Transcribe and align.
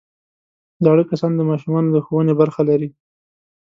زاړه 0.83 1.03
کسان 1.09 1.31
د 1.35 1.41
ماشومانو 1.49 1.89
د 1.93 1.97
ښوونې 2.05 2.33
برخه 2.41 2.61
لري 2.69 2.89